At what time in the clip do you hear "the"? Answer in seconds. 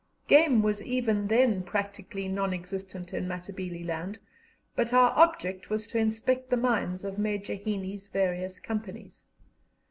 6.49-6.57